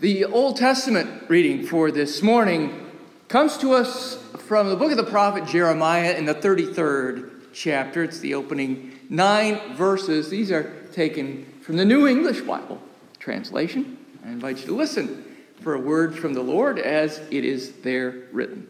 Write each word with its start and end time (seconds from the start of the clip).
The 0.00 0.24
Old 0.24 0.56
Testament 0.56 1.28
reading 1.28 1.66
for 1.66 1.90
this 1.90 2.22
morning 2.22 2.90
comes 3.28 3.58
to 3.58 3.74
us 3.74 4.16
from 4.38 4.70
the 4.70 4.76
book 4.76 4.90
of 4.90 4.96
the 4.96 5.04
prophet 5.04 5.44
Jeremiah 5.44 6.14
in 6.14 6.24
the 6.24 6.34
33rd 6.34 7.30
chapter. 7.52 8.02
It's 8.04 8.18
the 8.18 8.32
opening 8.32 8.98
nine 9.10 9.74
verses. 9.74 10.30
These 10.30 10.50
are 10.52 10.72
taken 10.94 11.44
from 11.60 11.76
the 11.76 11.84
New 11.84 12.06
English 12.06 12.40
Bible 12.40 12.80
translation. 13.18 13.98
I 14.24 14.30
invite 14.30 14.60
you 14.60 14.68
to 14.68 14.74
listen 14.74 15.22
for 15.60 15.74
a 15.74 15.78
word 15.78 16.18
from 16.18 16.32
the 16.32 16.40
Lord 16.40 16.78
as 16.78 17.18
it 17.30 17.44
is 17.44 17.72
there 17.82 18.22
written. 18.32 18.66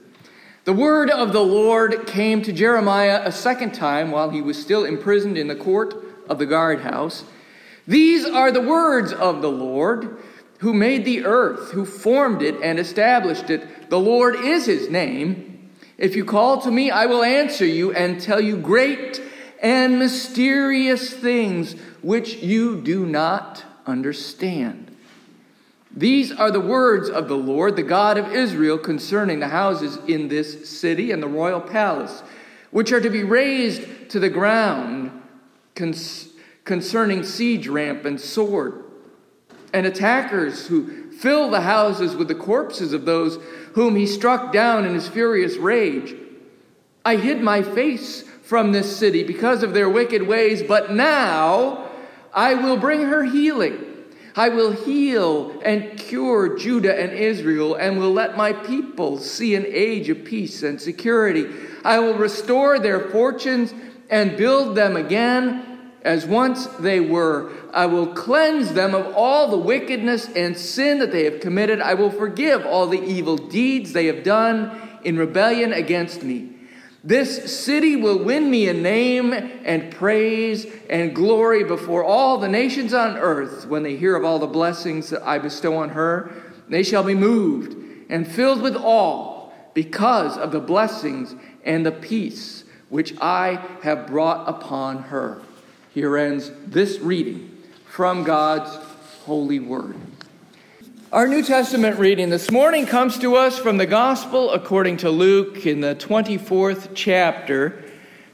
The 0.64 0.72
word 0.72 1.10
of 1.10 1.32
the 1.32 1.44
Lord 1.44 2.08
came 2.08 2.42
to 2.42 2.52
Jeremiah 2.52 3.22
a 3.24 3.30
second 3.30 3.72
time 3.72 4.10
while 4.10 4.30
he 4.30 4.42
was 4.42 4.60
still 4.60 4.84
imprisoned 4.84 5.38
in 5.38 5.46
the 5.46 5.54
court 5.54 5.94
of 6.28 6.40
the 6.40 6.46
guardhouse. 6.46 7.22
These 7.86 8.24
are 8.24 8.50
the 8.50 8.60
words 8.60 9.12
of 9.12 9.42
the 9.42 9.50
Lord 9.50 10.18
who 10.60 10.72
made 10.72 11.04
the 11.04 11.24
earth, 11.24 11.72
who 11.72 11.84
formed 11.84 12.42
it 12.42 12.54
and 12.62 12.78
established 12.78 13.50
it. 13.50 13.90
The 13.90 13.98
Lord 13.98 14.36
is 14.36 14.66
his 14.66 14.88
name. 14.88 15.70
If 15.98 16.16
you 16.16 16.24
call 16.24 16.60
to 16.62 16.70
me, 16.70 16.90
I 16.90 17.06
will 17.06 17.22
answer 17.22 17.66
you 17.66 17.92
and 17.92 18.20
tell 18.20 18.40
you 18.40 18.56
great 18.56 19.22
and 19.62 19.98
mysterious 19.98 21.12
things 21.12 21.74
which 22.02 22.36
you 22.36 22.80
do 22.80 23.04
not 23.04 23.64
understand. 23.86 24.96
These 25.94 26.30
are 26.30 26.50
the 26.50 26.60
words 26.60 27.08
of 27.10 27.28
the 27.28 27.36
Lord, 27.36 27.76
the 27.76 27.82
God 27.82 28.16
of 28.16 28.32
Israel, 28.32 28.78
concerning 28.78 29.40
the 29.40 29.48
houses 29.48 29.98
in 30.06 30.28
this 30.28 30.70
city 30.70 31.10
and 31.10 31.22
the 31.22 31.28
royal 31.28 31.60
palace, 31.60 32.22
which 32.70 32.92
are 32.92 33.00
to 33.00 33.10
be 33.10 33.24
razed 33.24 34.10
to 34.10 34.20
the 34.20 34.30
ground, 34.30 35.10
concerning 36.64 37.24
siege 37.24 37.66
ramp 37.66 38.04
and 38.04 38.20
sword, 38.20 38.84
and 39.72 39.86
attackers 39.86 40.66
who 40.66 41.10
fill 41.12 41.50
the 41.50 41.60
houses 41.60 42.16
with 42.16 42.28
the 42.28 42.34
corpses 42.34 42.92
of 42.92 43.04
those 43.04 43.38
whom 43.74 43.96
he 43.96 44.06
struck 44.06 44.52
down 44.52 44.84
in 44.84 44.94
his 44.94 45.08
furious 45.08 45.56
rage. 45.56 46.14
I 47.04 47.16
hid 47.16 47.40
my 47.40 47.62
face 47.62 48.22
from 48.42 48.72
this 48.72 48.96
city 48.96 49.22
because 49.22 49.62
of 49.62 49.74
their 49.74 49.88
wicked 49.88 50.26
ways, 50.26 50.62
but 50.62 50.90
now 50.90 51.88
I 52.34 52.54
will 52.54 52.76
bring 52.76 53.02
her 53.02 53.22
healing. 53.24 53.86
I 54.36 54.48
will 54.48 54.72
heal 54.72 55.60
and 55.64 55.98
cure 55.98 56.56
Judah 56.56 56.98
and 56.98 57.12
Israel, 57.12 57.74
and 57.74 57.98
will 57.98 58.12
let 58.12 58.36
my 58.36 58.52
people 58.52 59.18
see 59.18 59.54
an 59.54 59.66
age 59.68 60.08
of 60.08 60.24
peace 60.24 60.62
and 60.62 60.80
security. 60.80 61.46
I 61.84 61.98
will 61.98 62.14
restore 62.14 62.78
their 62.78 63.08
fortunes 63.10 63.74
and 64.08 64.36
build 64.36 64.76
them 64.76 64.96
again 64.96 65.69
as 66.02 66.26
once 66.26 66.66
they 66.66 67.00
were. 67.00 67.52
I 67.72 67.86
will 67.86 68.08
cleanse 68.08 68.72
them 68.72 68.94
of 68.94 69.14
all 69.14 69.48
the 69.48 69.58
wickedness 69.58 70.28
and 70.34 70.56
sin 70.56 70.98
that 70.98 71.12
they 71.12 71.24
have 71.24 71.40
committed. 71.40 71.80
I 71.80 71.94
will 71.94 72.10
forgive 72.10 72.64
all 72.64 72.86
the 72.86 73.02
evil 73.02 73.36
deeds 73.36 73.92
they 73.92 74.06
have 74.06 74.22
done 74.22 75.00
in 75.04 75.16
rebellion 75.16 75.72
against 75.72 76.22
me. 76.22 76.56
This 77.02 77.58
city 77.64 77.96
will 77.96 78.22
win 78.22 78.50
me 78.50 78.68
a 78.68 78.74
name 78.74 79.32
and 79.32 79.90
praise 79.90 80.66
and 80.90 81.14
glory 81.14 81.64
before 81.64 82.04
all 82.04 82.36
the 82.36 82.48
nations 82.48 82.92
on 82.92 83.16
earth 83.16 83.66
when 83.66 83.82
they 83.82 83.96
hear 83.96 84.16
of 84.16 84.24
all 84.24 84.38
the 84.38 84.46
blessings 84.46 85.08
that 85.10 85.26
I 85.26 85.38
bestow 85.38 85.76
on 85.76 85.90
her. 85.90 86.30
They 86.68 86.82
shall 86.82 87.02
be 87.02 87.14
moved 87.14 87.74
and 88.10 88.30
filled 88.30 88.60
with 88.60 88.76
awe 88.76 89.50
because 89.72 90.36
of 90.36 90.52
the 90.52 90.60
blessings 90.60 91.34
and 91.64 91.86
the 91.86 91.92
peace 91.92 92.64
which 92.90 93.14
I 93.20 93.64
have 93.82 94.06
brought 94.06 94.46
upon 94.48 95.04
her. 95.04 95.40
Here 95.92 96.16
ends 96.16 96.52
this 96.68 97.00
reading 97.00 97.58
from 97.86 98.22
God's 98.22 98.70
holy 99.24 99.58
word. 99.58 99.96
Our 101.10 101.26
New 101.26 101.42
Testament 101.42 101.98
reading 101.98 102.30
this 102.30 102.48
morning 102.52 102.86
comes 102.86 103.18
to 103.18 103.34
us 103.34 103.58
from 103.58 103.76
the 103.76 103.86
Gospel 103.86 104.52
according 104.52 104.98
to 104.98 105.10
Luke 105.10 105.66
in 105.66 105.80
the 105.80 105.96
24th 105.96 106.90
chapter, 106.94 107.82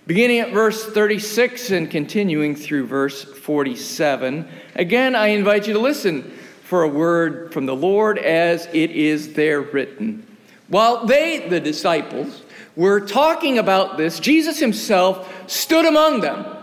beginning 0.07 0.41
at 0.41 0.53
verse 0.53 0.85
36 0.85 1.71
and 1.71 1.91
continuing 1.91 2.55
through 2.55 2.89
verse 2.89 3.25
47. 3.25 4.47
Again, 4.75 5.17
I 5.17 5.29
invite 5.29 5.67
you 5.67 5.73
to 5.73 5.81
listen 5.81 6.25
for 6.63 6.83
a 6.83 6.89
word 6.89 7.55
from 7.55 7.65
the 7.65 7.75
Lord 7.75 8.19
as 8.19 8.67
it 8.75 8.91
is 8.91 9.33
there 9.33 9.63
written. 9.63 10.27
While 10.69 11.07
they, 11.07 11.49
the 11.49 11.61
disciples, 11.61 12.43
were 12.77 13.01
talking 13.01 13.57
about 13.57 13.97
this, 13.97 14.21
Jesus 14.21 14.59
himself 14.59 15.51
stood 15.51 15.87
among 15.87 16.21
them 16.21 16.56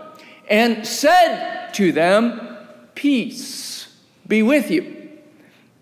and 0.47 0.85
said 0.85 1.71
to 1.73 1.91
them, 1.91 2.57
Peace 2.95 3.87
be 4.27 4.43
with 4.43 4.71
you. 4.71 5.09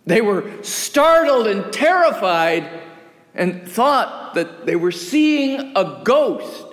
They 0.05 0.21
were 0.21 0.63
startled 0.63 1.47
and 1.47 1.71
terrified 1.71 2.81
and 3.33 3.67
thought 3.67 4.33
that 4.33 4.65
they 4.65 4.75
were 4.75 4.91
seeing 4.91 5.73
a 5.75 6.01
ghost. 6.03 6.65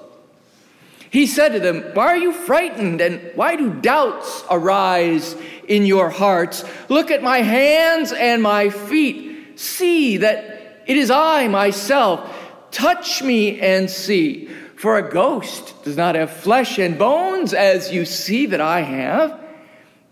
He 1.10 1.26
said 1.26 1.50
to 1.50 1.60
them, 1.60 1.82
Why 1.94 2.06
are 2.06 2.16
you 2.16 2.32
frightened 2.32 3.00
and 3.00 3.32
why 3.34 3.56
do 3.56 3.72
doubts 3.72 4.44
arise 4.50 5.36
in 5.66 5.86
your 5.86 6.10
hearts? 6.10 6.64
Look 6.88 7.10
at 7.10 7.22
my 7.22 7.38
hands 7.38 8.12
and 8.12 8.42
my 8.42 8.70
feet. 8.70 9.58
See 9.58 10.18
that 10.18 10.82
it 10.86 10.96
is 10.96 11.10
I 11.10 11.48
myself. 11.48 12.34
Touch 12.70 13.22
me 13.22 13.60
and 13.60 13.88
see. 13.88 14.50
For 14.78 14.96
a 14.96 15.10
ghost 15.10 15.74
does 15.82 15.96
not 15.96 16.14
have 16.14 16.30
flesh 16.30 16.78
and 16.78 16.96
bones 16.96 17.52
as 17.52 17.92
you 17.92 18.04
see 18.04 18.46
that 18.46 18.60
I 18.60 18.82
have. 18.82 19.40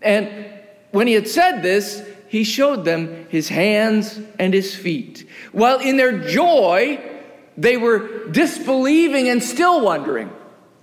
And 0.01 0.29
when 0.91 1.07
he 1.07 1.13
had 1.13 1.29
said 1.29 1.61
this, 1.61 2.05
he 2.27 2.43
showed 2.43 2.83
them 2.83 3.27
his 3.29 3.47
hands 3.47 4.19
and 4.37 4.53
his 4.53 4.75
feet. 4.75 5.25
While 5.53 5.79
in 5.79 5.95
their 5.95 6.19
joy, 6.19 6.99
they 7.57 7.77
were 7.77 8.27
disbelieving 8.27 9.29
and 9.29 9.41
still 9.41 9.79
wondering. 9.79 10.29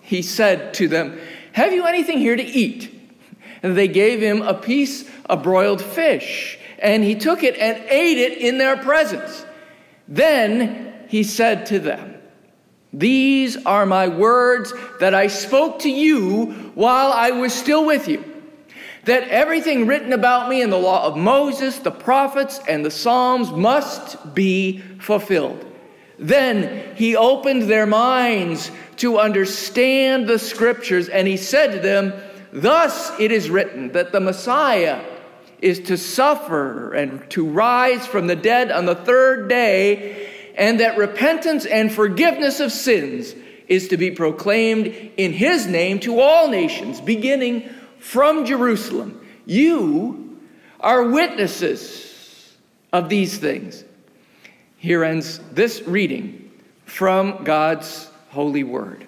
He 0.01 0.23
said 0.23 0.73
to 0.75 0.89
them, 0.89 1.21
Have 1.53 1.75
you 1.75 1.85
anything 1.85 2.17
here 2.17 2.37
to 2.37 2.43
eat? 2.43 2.91
And 3.63 3.77
they 3.77 3.89
gave 3.89 4.19
him 4.19 4.41
a 4.41 4.55
piece 4.55 5.07
of 5.27 5.43
broiled 5.43 5.83
fish, 5.83 6.59
and 6.79 7.05
he 7.05 7.17
took 7.17 7.43
it 7.43 7.59
and 7.59 7.77
ate 7.91 8.17
it 8.17 8.39
in 8.39 8.57
their 8.57 8.79
presence. 8.79 9.45
Then 10.09 10.95
he 11.09 11.23
said 11.23 11.67
to 11.67 11.79
them, 11.79 12.15
These 12.99 13.57
are 13.67 13.87
my 13.87 14.09
words 14.09 14.73
that 15.01 15.15
I 15.15 15.27
spoke 15.27 15.81
to 15.81 15.91
you 15.91 16.53
while 16.75 17.13
I 17.13 17.33
was 17.33 17.53
still 17.53 17.85
with 17.85 18.09
you 18.09 18.25
that 19.05 19.29
everything 19.29 19.87
written 19.87 20.13
about 20.13 20.49
me 20.49 20.63
in 20.63 20.71
the 20.71 20.79
law 20.79 21.07
of 21.07 21.17
Moses, 21.17 21.79
the 21.79 21.91
prophets, 21.91 22.61
and 22.69 22.85
the 22.85 22.91
Psalms 22.91 23.51
must 23.51 24.35
be 24.35 24.79
fulfilled. 24.99 25.65
Then 26.19 26.95
he 26.97 27.17
opened 27.17 27.63
their 27.65 27.87
minds 27.87 28.71
to 28.97 29.19
understand 29.19 30.27
the 30.27 30.39
scriptures, 30.39 31.09
and 31.09 31.29
he 31.29 31.37
said 31.37 31.73
to 31.73 31.81
them, 31.81 32.13
Thus 32.53 33.13
it 33.19 33.33
is 33.33 33.51
written 33.51 33.93
that 33.93 34.13
the 34.13 34.21
Messiah 34.21 35.05
is 35.61 35.81
to 35.81 35.99
suffer 35.99 36.93
and 36.95 37.29
to 37.31 37.47
rise 37.47 38.07
from 38.07 38.27
the 38.27 38.37
dead 38.37 38.71
on 38.71 38.87
the 38.87 38.95
third 38.95 39.49
day, 39.49 40.34
and 40.55 40.81
that 40.81 40.97
repentance 40.97 41.67
and 41.67 41.93
forgiveness 41.93 42.61
of 42.61 42.73
sins 42.73 43.35
is 43.67 43.89
to 43.89 43.97
be 43.97 44.11
proclaimed 44.11 44.87
in 45.17 45.33
his 45.33 45.67
name 45.67 46.01
to 46.01 46.21
all 46.21 46.49
nations, 46.49 47.01
beginning 47.01 47.69
from 47.99 48.45
Jerusalem. 48.45 49.27
You 49.47 50.39
are 50.81 51.05
witnesses 51.05 52.55
of 52.93 53.09
these 53.09 53.39
things. 53.39 53.85
Here 54.77 55.03
ends 55.03 55.39
this 55.53 55.83
reading 55.87 56.53
from 56.85 57.45
God's 57.45 58.11
holy 58.29 58.65
word. 58.65 59.07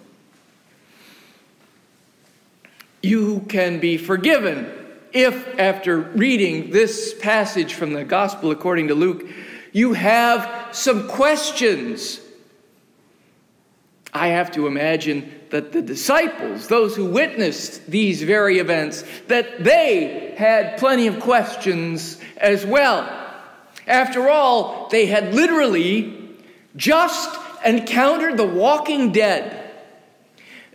You 3.03 3.45
can 3.49 3.79
be 3.79 3.99
forgiven 3.99 4.73
if, 5.13 5.59
after 5.59 5.99
reading 6.01 6.71
this 6.71 7.15
passage 7.15 7.75
from 7.75 7.93
the 7.93 8.05
Gospel 8.05 8.51
according 8.51 8.89
to 8.89 8.95
Luke, 8.95 9.25
you 9.73 9.93
have 9.93 10.66
some 10.77 11.09
questions. 11.09 12.21
I 14.13 14.29
have 14.29 14.53
to 14.53 14.67
imagine 14.67 15.31
that 15.51 15.73
the 15.73 15.83
disciples, 15.83 16.69
those 16.69 16.97
who 16.97 17.07
witnessed 17.07 17.87
these 17.91 18.23
very 18.23 18.59
events, 18.59 19.05
that 19.29 19.63
they 19.63 20.35
had 20.37 20.79
plenty 20.79 21.07
of 21.07 21.21
questions 21.21 22.21
as 22.37 22.65
well. 22.65 23.09
After 23.87 24.29
all, 24.29 24.89
they 24.89 25.07
had 25.07 25.35
literally 25.35 26.35
just 26.77 27.39
encountered 27.65 28.37
the 28.37 28.47
walking 28.47 29.13
dead. 29.13 29.71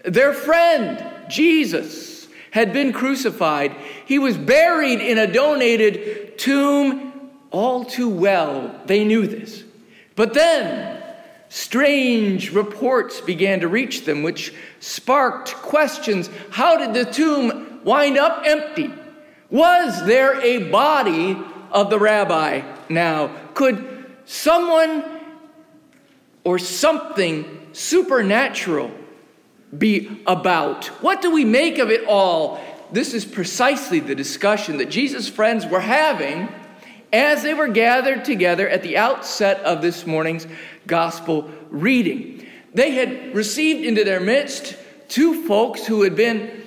Their 0.04 0.34
friend, 0.34 1.30
Jesus, 1.30 2.28
had 2.52 2.74
been 2.74 2.94
crucified. 2.94 3.76
He 4.06 4.20
was 4.20 4.38
buried 4.38 5.00
in 5.00 5.18
a 5.18 5.32
donated 5.32 6.38
tomb. 6.38 7.08
All 7.50 7.84
too 7.84 8.10
well, 8.10 8.80
they 8.86 9.04
knew 9.04 9.28
this. 9.28 9.64
But 10.16 10.34
then, 10.34 11.02
Strange 11.54 12.54
reports 12.54 13.20
began 13.20 13.60
to 13.60 13.68
reach 13.68 14.06
them, 14.06 14.24
which 14.24 14.54
sparked 14.80 15.54
questions. 15.56 16.30
How 16.50 16.78
did 16.78 16.94
the 16.94 17.12
tomb 17.12 17.82
wind 17.84 18.18
up 18.18 18.44
empty? 18.46 18.90
Was 19.50 20.06
there 20.06 20.40
a 20.40 20.70
body 20.70 21.38
of 21.70 21.90
the 21.90 22.00
rabbi 22.00 22.62
now? 22.88 23.36
Could 23.54 24.06
someone 24.24 25.04
or 26.46 26.58
something 26.58 27.68
supernatural 27.74 28.90
be 29.78 30.22
about? 30.26 30.86
What 31.02 31.22
do 31.22 31.32
we 31.32 31.44
make 31.44 31.80
of 31.80 31.92
it 31.92 32.08
all? 32.08 32.62
This 32.94 33.14
is 33.14 33.26
precisely 33.26 34.00
the 34.00 34.16
discussion 34.16 34.78
that 34.78 34.90
Jesus' 34.90 35.28
friends 35.28 35.66
were 35.66 35.82
having 35.82 36.48
as 37.14 37.44
they 37.44 37.54
were 37.54 37.68
gathered 37.68 38.26
together 38.26 38.68
at 38.68 38.84
the 38.84 38.98
outset 38.98 39.60
of 39.62 39.82
this 39.82 40.06
morning's 40.06 40.48
gospel 40.88 41.50
reading. 41.70 42.46
They 42.74 42.92
had 42.92 43.36
received 43.36 43.86
into 43.86 44.04
their 44.04 44.20
midst 44.20 44.78
two 45.10 45.46
folks 45.46 45.86
who 45.86 46.04
had 46.04 46.16
been 46.16 46.64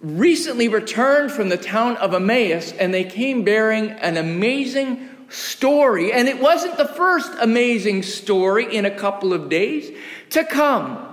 recently 0.00 0.68
returned 0.68 1.32
from 1.32 1.48
the 1.48 1.56
town 1.56 1.96
of 1.96 2.14
Emmaus, 2.14 2.72
and 2.72 2.92
they 2.92 3.04
came 3.04 3.44
bearing 3.44 3.90
an 3.90 4.16
amazing 4.16 5.08
story. 5.28 6.12
And 6.12 6.28
it 6.28 6.40
wasn't 6.40 6.76
the 6.76 6.86
first 6.88 7.32
amazing 7.40 8.02
story 8.02 8.74
in 8.74 8.84
a 8.84 8.90
couple 8.90 9.32
of 9.32 9.48
days 9.48 9.96
to 10.30 10.44
come 10.44 11.06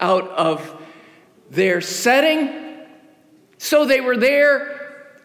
out 0.00 0.28
of 0.30 0.82
their 1.50 1.80
setting. 1.80 2.50
So 3.58 3.84
they 3.84 4.00
were 4.00 4.16
there 4.16 4.72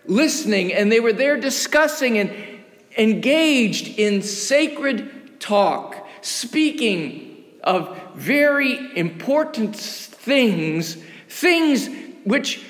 listening 0.06 0.74
and 0.74 0.92
they 0.92 1.00
were 1.00 1.14
there 1.14 1.40
discussing 1.40 2.18
and 2.18 2.32
engaged 2.98 4.00
in 4.00 4.22
sacred 4.22 5.40
talk, 5.40 6.08
speaking 6.22 7.44
of 7.64 7.98
very 8.16 8.98
important 8.98 9.76
things, 9.76 10.98
things 11.28 11.90
which 12.24 12.64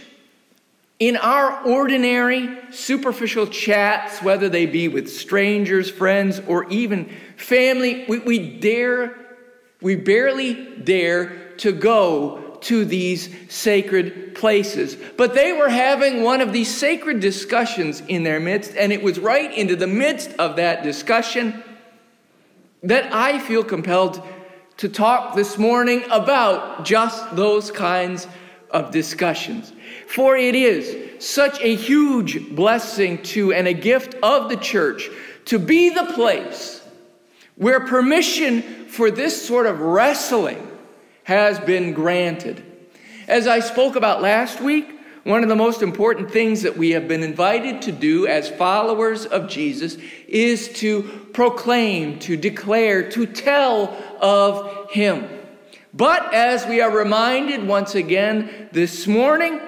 in 1.00 1.18
our 1.18 1.66
ordinary, 1.66 2.48
superficial 2.72 3.48
chats, 3.48 4.22
whether 4.22 4.48
they 4.48 4.68
be 4.68 4.88
with 4.88 5.12
strangers, 5.12 5.90
friends, 5.90 6.40
or 6.48 6.70
even 6.70 7.10
family, 7.38 8.06
we, 8.08 8.20
we 8.20 8.60
dare, 8.60 9.16
we 9.82 9.96
barely 9.96 10.54
dare 10.84 11.56
to 11.58 11.72
go 11.72 12.51
to 12.62 12.86
these 12.86 13.30
sacred 13.50 14.36
places. 14.36 14.96
But 15.18 15.34
they 15.34 15.54
were 15.54 15.70
having 15.70 16.24
one 16.24 16.42
of 16.42 16.54
these 16.54 16.74
sacred 16.74 17.20
discussions 17.20 18.02
in 18.02 18.24
their 18.24 18.40
midst, 18.40 18.76
and 18.76 18.92
it 18.92 19.02
was 19.02 19.20
right 19.20 19.52
into 19.56 19.76
the 19.76 19.88
midst 19.88 20.32
of 20.34 20.56
that 20.58 20.84
discussion 20.84 21.64
that 22.84 23.14
I 23.14 23.40
feel 23.40 23.64
compelled 23.64 24.22
to 24.78 24.90
talk 24.90 25.36
this 25.36 25.58
morning 25.58 26.04
about 26.10 26.86
just 26.86 27.36
those 27.36 27.70
kinds 27.70 28.28
of 28.72 28.92
discussions. 28.92 29.72
For 30.08 30.36
it 30.36 30.56
is 30.56 31.24
such 31.24 31.62
a 31.62 31.76
huge 31.76 32.56
blessing 32.56 33.22
to 33.24 33.54
and 33.54 33.68
a 33.68 33.74
gift 33.74 34.16
of 34.24 34.50
the 34.50 34.58
church 34.58 35.10
to 35.46 35.60
be 35.60 35.90
the 35.90 36.06
place 36.06 36.82
where 37.56 37.82
permission 37.82 38.62
for 38.88 39.12
this 39.12 39.46
sort 39.46 39.68
of 39.68 39.80
wrestling 39.82 40.71
has 41.24 41.60
been 41.60 41.94
granted. 41.94 42.64
As 43.28 43.48
I 43.48 43.60
spoke 43.60 43.96
about 43.96 44.22
last 44.22 44.62
week, 44.62 45.00
one 45.24 45.44
of 45.44 45.50
the 45.50 45.56
most 45.56 45.84
important 45.84 46.32
things 46.32 46.64
that 46.64 46.78
we 46.78 46.92
have 46.92 47.08
been 47.08 47.22
invited 47.22 47.84
to 47.84 47.92
do 47.92 48.26
as 48.26 48.50
followers 48.50 49.26
of 49.26 49.48
Jesus 49.48 49.98
is 50.28 50.70
to 50.80 51.04
proclaim, 51.32 52.18
to 52.20 52.36
declare, 52.36 53.10
to 53.12 53.28
tell 53.28 53.96
of 54.20 54.90
Him. 54.90 55.28
But 55.94 56.34
as 56.34 56.66
we 56.66 56.82
are 56.82 56.90
reminded 56.90 57.68
once 57.68 57.94
again 57.94 58.70
this 58.72 59.06
morning, 59.06 59.60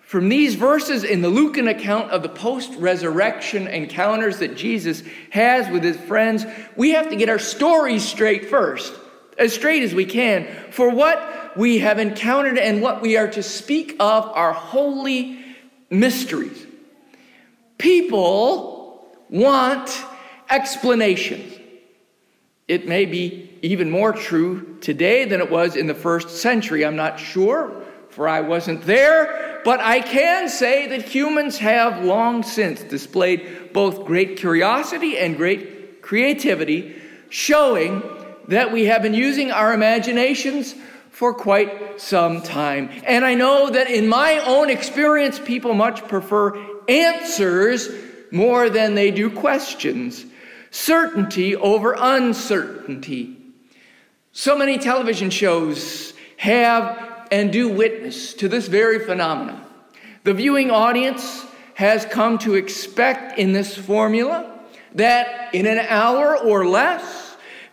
from 0.00 0.28
these 0.28 0.54
verses 0.54 1.02
in 1.02 1.22
the 1.22 1.28
Lucan 1.28 1.66
account 1.66 2.12
of 2.12 2.22
the 2.22 2.28
post 2.28 2.72
resurrection 2.78 3.66
encounters 3.66 4.38
that 4.38 4.56
Jesus 4.56 5.02
has 5.30 5.68
with 5.70 5.82
his 5.82 5.96
friends, 5.96 6.46
we 6.76 6.90
have 6.90 7.10
to 7.10 7.16
get 7.16 7.28
our 7.28 7.40
stories 7.40 8.04
straight 8.04 8.48
first, 8.48 8.94
as 9.38 9.52
straight 9.52 9.82
as 9.82 9.94
we 9.94 10.04
can, 10.04 10.46
for 10.70 10.90
what 10.90 11.56
we 11.56 11.78
have 11.78 11.98
encountered 11.98 12.58
and 12.58 12.82
what 12.82 13.00
we 13.00 13.16
are 13.16 13.28
to 13.28 13.42
speak 13.42 13.96
of 14.00 14.24
are 14.26 14.52
holy 14.52 15.44
mysteries. 15.90 16.66
People 17.78 19.06
want 19.28 20.04
explanations. 20.50 21.60
It 22.66 22.88
may 22.88 23.04
be 23.04 23.50
even 23.62 23.90
more 23.90 24.12
true 24.12 24.78
today 24.80 25.24
than 25.26 25.40
it 25.40 25.50
was 25.50 25.76
in 25.76 25.86
the 25.86 25.94
first 25.94 26.30
century. 26.30 26.84
I'm 26.84 26.96
not 26.96 27.18
sure, 27.18 27.82
for 28.10 28.28
I 28.28 28.40
wasn't 28.40 28.82
there, 28.82 29.60
but 29.64 29.80
I 29.80 30.00
can 30.00 30.48
say 30.48 30.86
that 30.88 31.02
humans 31.02 31.58
have 31.58 32.04
long 32.04 32.42
since 32.42 32.82
displayed 32.82 33.72
both 33.72 34.06
great 34.06 34.36
curiosity 34.36 35.18
and 35.18 35.36
great 35.36 36.00
creativity, 36.00 36.96
showing 37.28 38.02
that 38.48 38.72
we 38.72 38.86
have 38.86 39.02
been 39.02 39.14
using 39.14 39.50
our 39.50 39.72
imaginations 39.72 40.74
for 41.10 41.32
quite 41.32 42.00
some 42.00 42.42
time. 42.42 42.90
And 43.04 43.24
I 43.24 43.34
know 43.34 43.70
that 43.70 43.88
in 43.88 44.08
my 44.08 44.38
own 44.38 44.68
experience, 44.68 45.38
people 45.38 45.74
much 45.74 46.06
prefer 46.08 46.58
answers 46.88 47.88
more 48.30 48.68
than 48.68 48.94
they 48.94 49.10
do 49.10 49.30
questions, 49.30 50.26
certainty 50.70 51.54
over 51.54 51.94
uncertainty. 51.96 53.36
So 54.32 54.58
many 54.58 54.78
television 54.78 55.30
shows 55.30 56.12
have 56.36 57.28
and 57.30 57.52
do 57.52 57.68
witness 57.68 58.34
to 58.34 58.48
this 58.48 58.66
very 58.66 58.98
phenomenon. 58.98 59.64
The 60.24 60.34
viewing 60.34 60.70
audience 60.70 61.46
has 61.74 62.04
come 62.06 62.38
to 62.38 62.54
expect 62.54 63.38
in 63.38 63.52
this 63.52 63.76
formula 63.76 64.58
that 64.94 65.54
in 65.54 65.66
an 65.66 65.78
hour 65.78 66.36
or 66.36 66.66
less, 66.66 67.23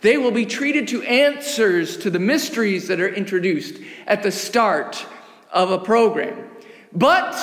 they 0.02 0.18
will 0.18 0.30
be 0.30 0.46
treated 0.46 0.88
to 0.88 1.02
answers 1.02 1.96
to 1.98 2.10
the 2.10 2.18
mysteries 2.18 2.88
that 2.88 3.00
are 3.00 3.08
introduced 3.08 3.76
at 4.06 4.22
the 4.22 4.30
start 4.30 5.06
of 5.52 5.70
a 5.70 5.78
program. 5.78 6.50
But 6.92 7.34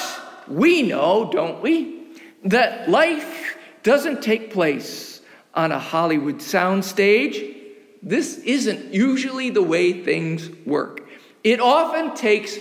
we 0.48 0.84
know, 0.84 1.30
don't 1.32 1.62
we, 1.62 2.08
that 2.46 2.90
life 2.90 3.58
doesn't 3.84 4.22
take 4.22 4.54
place 4.54 5.22
on 5.54 5.72
a 5.72 5.80
Hollywood 5.80 6.38
soundstage 6.38 7.56
this 8.02 8.38
isn't 8.40 8.94
usually 8.94 9.50
the 9.50 9.62
way 9.62 10.04
things 10.04 10.50
work. 10.66 11.08
It 11.44 11.60
often 11.60 12.16
takes 12.16 12.58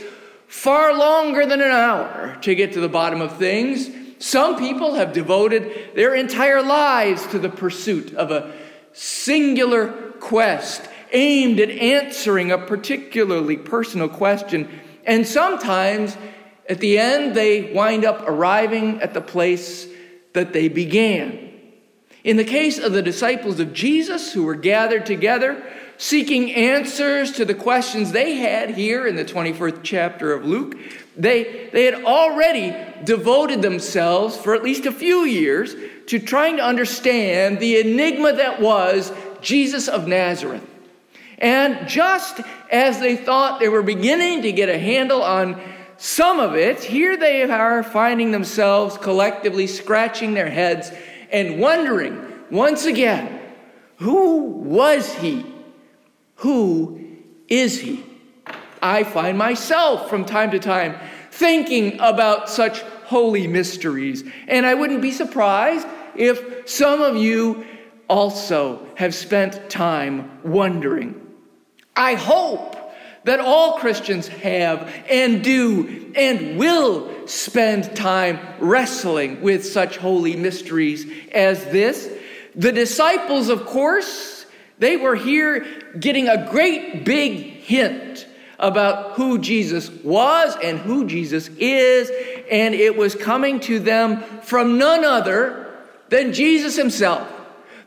far 0.46 0.96
longer 0.96 1.46
than 1.46 1.60
an 1.60 1.70
hour 1.70 2.38
to 2.42 2.54
get 2.54 2.72
to 2.72 2.80
the 2.80 2.88
bottom 2.88 3.20
of 3.20 3.36
things. 3.36 3.88
Some 4.18 4.58
people 4.58 4.94
have 4.94 5.12
devoted 5.12 5.94
their 5.94 6.14
entire 6.14 6.62
lives 6.62 7.26
to 7.28 7.38
the 7.38 7.48
pursuit 7.48 8.14
of 8.14 8.30
a 8.30 8.52
singular 8.98 9.92
quest 10.18 10.82
aimed 11.12 11.60
at 11.60 11.70
answering 11.70 12.50
a 12.50 12.58
particularly 12.58 13.56
personal 13.56 14.08
question. 14.08 14.68
And 15.04 15.26
sometimes 15.26 16.16
at 16.68 16.80
the 16.80 16.98
end, 16.98 17.34
they 17.34 17.72
wind 17.72 18.04
up 18.04 18.28
arriving 18.28 19.00
at 19.00 19.14
the 19.14 19.20
place 19.20 19.86
that 20.32 20.52
they 20.52 20.68
began. 20.68 21.48
In 22.24 22.36
the 22.36 22.44
case 22.44 22.78
of 22.78 22.92
the 22.92 23.00
disciples 23.00 23.60
of 23.60 23.72
Jesus 23.72 24.32
who 24.32 24.42
were 24.42 24.56
gathered 24.56 25.06
together, 25.06 25.62
seeking 25.96 26.52
answers 26.52 27.30
to 27.32 27.44
the 27.44 27.54
questions 27.54 28.10
they 28.10 28.34
had 28.34 28.70
here 28.70 29.06
in 29.06 29.14
the 29.14 29.24
21st 29.24 29.80
chapter 29.84 30.32
of 30.32 30.44
Luke, 30.44 30.76
they, 31.16 31.70
they 31.72 31.84
had 31.84 32.04
already 32.04 32.74
devoted 33.04 33.62
themselves 33.62 34.36
for 34.36 34.54
at 34.56 34.64
least 34.64 34.86
a 34.86 34.92
few 34.92 35.24
years 35.24 35.76
to 36.08 36.18
trying 36.18 36.56
to 36.56 36.64
understand 36.64 37.60
the 37.60 37.78
enigma 37.78 38.32
that 38.32 38.60
was 38.60 39.12
Jesus 39.42 39.88
of 39.88 40.08
Nazareth. 40.08 40.64
And 41.38 41.86
just 41.86 42.40
as 42.70 42.98
they 42.98 43.14
thought 43.14 43.60
they 43.60 43.68
were 43.68 43.82
beginning 43.82 44.42
to 44.42 44.52
get 44.52 44.68
a 44.70 44.78
handle 44.78 45.22
on 45.22 45.60
some 45.98 46.40
of 46.40 46.56
it, 46.56 46.82
here 46.82 47.16
they 47.16 47.42
are 47.42 47.82
finding 47.82 48.32
themselves 48.32 48.96
collectively 48.96 49.66
scratching 49.66 50.32
their 50.32 50.48
heads 50.48 50.90
and 51.30 51.60
wondering 51.60 52.24
once 52.50 52.86
again 52.86 53.38
who 53.96 54.44
was 54.44 55.12
he? 55.14 55.44
Who 56.36 57.00
is 57.48 57.80
he? 57.80 58.04
I 58.80 59.04
find 59.04 59.36
myself 59.36 60.08
from 60.08 60.24
time 60.24 60.52
to 60.52 60.58
time 60.58 60.96
thinking 61.32 61.98
about 62.00 62.48
such 62.48 62.80
holy 63.06 63.46
mysteries, 63.46 64.22
and 64.46 64.64
I 64.64 64.74
wouldn't 64.74 65.02
be 65.02 65.10
surprised 65.10 65.86
if 66.18 66.68
some 66.68 67.00
of 67.00 67.16
you 67.16 67.64
also 68.08 68.86
have 68.96 69.14
spent 69.14 69.70
time 69.70 70.40
wondering. 70.42 71.14
I 71.94 72.14
hope 72.14 72.76
that 73.24 73.40
all 73.40 73.78
Christians 73.78 74.28
have 74.28 74.92
and 75.10 75.44
do 75.44 76.12
and 76.16 76.58
will 76.58 77.26
spend 77.26 77.94
time 77.94 78.38
wrestling 78.58 79.42
with 79.42 79.66
such 79.66 79.98
holy 79.98 80.34
mysteries 80.36 81.06
as 81.32 81.62
this. 81.66 82.10
The 82.54 82.72
disciples, 82.72 83.50
of 83.50 83.66
course, 83.66 84.46
they 84.78 84.96
were 84.96 85.16
here 85.16 85.66
getting 85.98 86.28
a 86.28 86.48
great 86.50 87.04
big 87.04 87.34
hint 87.34 88.26
about 88.58 89.12
who 89.12 89.38
Jesus 89.38 89.90
was 89.90 90.56
and 90.62 90.78
who 90.78 91.06
Jesus 91.06 91.48
is, 91.58 92.10
and 92.50 92.74
it 92.74 92.96
was 92.96 93.14
coming 93.14 93.60
to 93.60 93.78
them 93.78 94.22
from 94.42 94.78
none 94.78 95.04
other 95.04 95.67
than 96.08 96.32
Jesus 96.32 96.76
himself, 96.76 97.28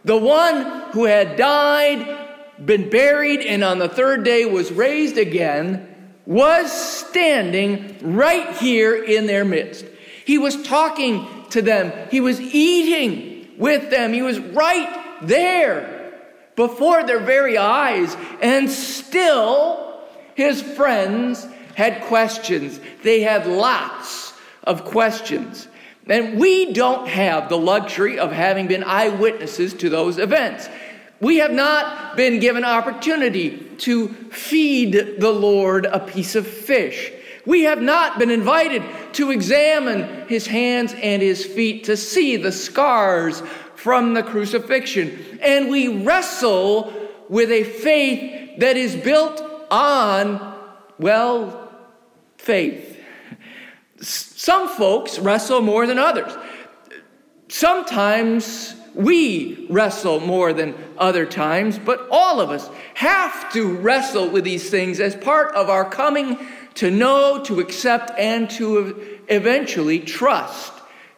the 0.04 0.18
one 0.18 0.92
who 0.92 1.06
had 1.06 1.36
died, 1.36 2.28
been 2.64 2.90
buried, 2.90 3.42
and 3.42 3.64
on 3.64 3.80
the 3.80 3.90
third 3.90 4.24
day 4.24 4.46
was 4.46 4.72
raised 4.72 5.18
again, 5.18 5.88
was 6.26 6.72
standing 6.72 7.98
right 8.02 8.56
here 8.58 9.04
in 9.04 9.28
their 9.28 9.46
midst. 9.46 9.86
He 10.26 10.38
was 10.38 10.62
talking 10.64 11.28
to 11.50 11.62
them, 11.62 11.92
he 12.10 12.22
was 12.22 12.40
eating 12.40 13.54
with 13.58 13.90
them, 13.90 14.14
he 14.14 14.22
was 14.22 14.40
right 14.40 15.20
there 15.22 16.14
before 16.56 17.04
their 17.04 17.20
very 17.20 17.58
eyes, 17.58 18.16
and 18.42 18.70
still 18.70 20.02
his 20.36 20.62
friends 20.62 21.48
had 21.76 22.02
questions. 22.04 22.80
They 23.04 23.22
had 23.22 23.48
lots 23.48 24.34
of 24.64 24.86
questions. 24.86 25.68
And 26.12 26.38
we 26.38 26.74
don't 26.74 27.08
have 27.08 27.48
the 27.48 27.58
luxury 27.58 28.20
of 28.20 28.34
having 28.34 28.68
been 28.68 28.84
eyewitnesses 28.84 29.74
to 29.76 29.90
those 29.90 30.18
events. 30.18 30.68
We 31.22 31.38
have 31.38 31.54
not 31.54 32.18
been 32.18 32.42
given 32.42 32.66
opportunity 32.66 33.58
to 33.78 34.10
feed 34.10 35.22
the 35.22 35.32
Lord 35.32 35.86
a 35.86 36.02
piece 36.02 36.36
of 36.36 36.46
fish. 36.46 37.14
We 37.46 37.62
have 37.64 37.82
not 37.82 38.20
been 38.20 38.30
invited 38.30 38.84
to 39.14 39.32
examine 39.32 40.28
his 40.28 40.46
hands 40.48 40.94
and 41.02 41.22
his 41.22 41.46
feet 41.46 41.86
to 41.86 41.96
see 41.96 42.36
the 42.36 42.52
scars 42.52 43.42
from 43.76 44.14
the 44.14 44.22
crucifixion. 44.22 45.40
And 45.42 45.70
we 45.70 46.04
wrestle 46.04 46.92
with 47.30 47.52
a 47.52 47.64
faith 47.64 48.60
that 48.60 48.76
is 48.76 48.98
built 48.98 49.42
on, 49.72 50.58
well, 51.00 51.72
faith. 52.36 52.91
Some 54.02 54.70
folks 54.70 55.20
wrestle 55.20 55.62
more 55.62 55.86
than 55.86 56.00
others. 56.00 56.34
Sometimes 57.48 58.76
we 58.96 59.68
wrestle 59.70 60.20
more 60.20 60.54
than 60.54 60.76
other 60.98 61.26
times, 61.26 61.80
but 61.80 62.08
all 62.12 62.42
of 62.42 62.50
us 62.50 62.70
have 62.96 63.52
to 63.54 63.76
wrestle 63.78 64.30
with 64.30 64.44
these 64.44 64.70
things 64.70 65.00
as 65.00 65.16
part 65.16 65.54
of 65.56 65.70
our 65.70 65.90
coming 65.90 66.38
to 66.76 66.90
know, 66.90 67.42
to 67.44 67.60
accept, 67.60 68.12
and 68.18 68.50
to 68.50 69.20
eventually 69.28 70.00
trust 70.00 70.74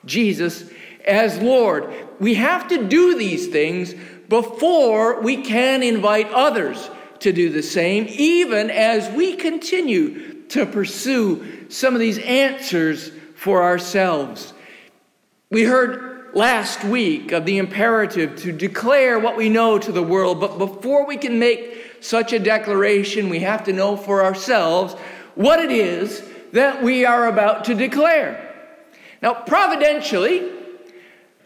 Jesus 0.06 0.70
as 1.06 1.38
Lord. 1.40 1.94
We 2.20 2.36
have 2.36 2.68
to 2.70 2.88
do 2.88 3.18
these 3.18 3.48
things 3.48 3.94
before 4.30 5.22
we 5.22 5.44
can 5.44 5.84
invite 5.84 6.32
others 6.32 6.90
to 7.20 7.32
do 7.32 7.50
the 7.50 7.64
same, 7.64 8.08
even 8.10 8.70
as 8.70 9.10
we 9.16 9.36
continue 9.36 10.33
to 10.50 10.66
pursue 10.66 11.70
some 11.70 11.94
of 11.94 12.00
these 12.00 12.20
answers 12.20 13.12
for 13.36 13.64
ourselves. 13.64 14.54
We 15.50 15.64
heard 15.64 16.34
last 16.34 16.84
week 16.84 17.32
of 17.32 17.46
the 17.46 17.58
imperative 17.58 18.36
to 18.38 18.52
declare 18.52 19.20
what 19.20 19.38
we 19.38 19.50
know 19.50 19.78
to 19.78 19.92
the 19.92 20.04
world, 20.04 20.40
but 20.40 20.58
before 20.58 21.06
we 21.06 21.18
can 21.18 21.40
make 21.40 21.98
such 22.00 22.34
a 22.34 22.40
declaration, 22.40 23.30
we 23.30 23.40
have 23.40 23.64
to 23.66 23.74
know 23.74 23.96
for 23.96 24.24
ourselves 24.24 24.94
what 25.36 25.60
it 25.60 25.72
is 25.72 26.24
that 26.52 26.84
we 26.84 27.06
are 27.06 27.28
about 27.28 27.66
to 27.66 27.74
declare. 27.74 28.50
Now, 29.22 29.34
providentially, 29.34 30.52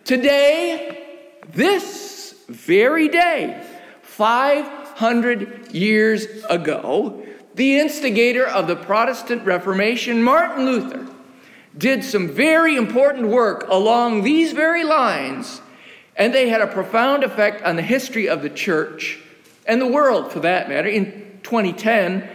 today, 0.04 1.06
this 1.54 2.36
very 2.50 3.08
day, 3.08 3.66
500 4.02 5.74
years 5.74 6.26
ago, 6.50 7.26
the 7.58 7.80
instigator 7.80 8.46
of 8.46 8.68
the 8.68 8.76
Protestant 8.76 9.44
Reformation, 9.44 10.22
Martin 10.22 10.66
Luther, 10.66 11.08
did 11.76 12.04
some 12.04 12.30
very 12.30 12.76
important 12.76 13.28
work 13.28 13.66
along 13.68 14.22
these 14.24 14.54
very 14.54 14.84
lines, 14.84 15.62
and 16.16 16.34
they 16.34 16.50
had 16.50 16.62
a 16.62 16.68
profound 16.68 17.24
effect 17.24 17.64
on 17.64 17.76
the 17.76 17.82
history 17.82 18.30
of 18.30 18.44
the 18.44 18.50
church 18.50 19.20
and 19.66 19.82
the 19.82 19.88
world 19.88 20.32
for 20.32 20.40
that 20.40 20.70
matter. 20.70 20.88
In 20.88 21.40
2010, 21.42 22.30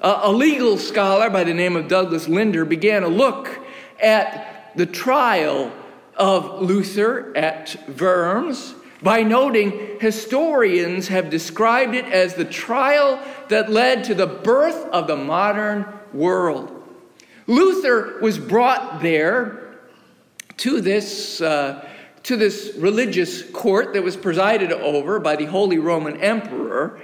a 0.00 0.32
legal 0.32 0.78
scholar 0.78 1.28
by 1.28 1.44
the 1.44 1.54
name 1.54 1.76
of 1.76 1.86
Douglas 1.86 2.26
Linder 2.26 2.64
began 2.64 3.02
a 3.02 3.08
look 3.08 3.58
at 4.00 4.72
the 4.76 4.86
trial 4.86 5.72
of 6.16 6.62
Luther 6.62 7.36
at 7.36 7.76
Worms 8.00 8.74
by 9.04 9.22
noting 9.22 9.98
historians 10.00 11.08
have 11.08 11.28
described 11.28 11.94
it 11.94 12.06
as 12.06 12.34
the 12.34 12.44
trial 12.44 13.22
that 13.48 13.70
led 13.70 14.02
to 14.04 14.14
the 14.14 14.26
birth 14.26 14.86
of 14.86 15.06
the 15.06 15.16
modern 15.16 15.86
world. 16.14 16.82
Luther 17.46 18.18
was 18.22 18.38
brought 18.38 19.02
there 19.02 19.76
to 20.56 20.80
this, 20.80 21.42
uh, 21.42 21.86
to 22.22 22.36
this 22.36 22.72
religious 22.78 23.42
court 23.50 23.92
that 23.92 24.02
was 24.02 24.16
presided 24.16 24.72
over 24.72 25.20
by 25.20 25.36
the 25.36 25.44
Holy 25.44 25.78
Roman 25.78 26.18
Emperor 26.22 26.98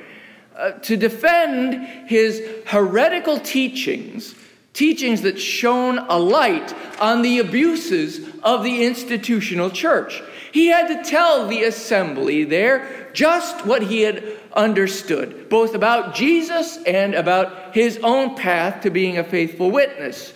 uh, 0.56 0.70
to 0.72 0.96
defend 0.96 2.08
his 2.08 2.42
heretical 2.64 3.38
teachings 3.38 4.34
teachings 4.72 5.22
that 5.22 5.40
shone 5.40 5.98
a 5.98 6.18
light 6.18 6.74
on 7.00 7.22
the 7.22 7.38
abuses 7.38 8.20
of 8.42 8.62
the 8.62 8.84
institutional 8.84 9.70
church. 9.70 10.22
He 10.52 10.66
had 10.66 10.88
to 10.88 11.08
tell 11.08 11.46
the 11.46 11.64
assembly 11.64 12.44
there 12.44 13.10
just 13.12 13.66
what 13.66 13.82
he 13.82 14.02
had 14.02 14.24
understood, 14.52 15.48
both 15.48 15.74
about 15.74 16.14
Jesus 16.14 16.78
and 16.86 17.14
about 17.14 17.74
his 17.74 17.98
own 18.02 18.36
path 18.36 18.82
to 18.82 18.90
being 18.90 19.18
a 19.18 19.24
faithful 19.24 19.70
witness 19.70 20.32